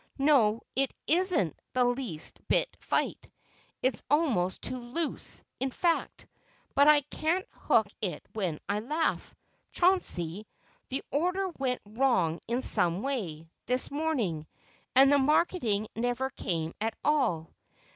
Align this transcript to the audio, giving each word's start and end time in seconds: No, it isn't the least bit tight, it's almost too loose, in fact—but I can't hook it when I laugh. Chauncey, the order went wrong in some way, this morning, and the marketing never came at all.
No, 0.17 0.61
it 0.75 0.91
isn't 1.05 1.59
the 1.73 1.85
least 1.85 2.39
bit 2.47 2.75
tight, 2.89 3.29
it's 3.83 4.01
almost 4.09 4.63
too 4.63 4.79
loose, 4.79 5.43
in 5.59 5.69
fact—but 5.69 6.87
I 6.87 7.01
can't 7.01 7.45
hook 7.51 7.85
it 8.01 8.25
when 8.33 8.59
I 8.67 8.79
laugh. 8.79 9.35
Chauncey, 9.71 10.47
the 10.89 11.03
order 11.11 11.49
went 11.59 11.81
wrong 11.85 12.39
in 12.47 12.63
some 12.63 13.03
way, 13.03 13.47
this 13.67 13.91
morning, 13.91 14.47
and 14.95 15.11
the 15.13 15.19
marketing 15.19 15.87
never 15.95 16.31
came 16.31 16.73
at 16.81 16.95
all. 17.05 17.51